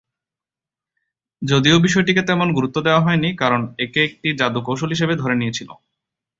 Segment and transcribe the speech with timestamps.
[1.41, 5.69] যদিও বিষয়টিকে তেমন গুরুত্ব দেয়া হয়নি কারণ সবাই একে একটি জাদু কৌশল হিসেবে ধরে নিয়েছিল।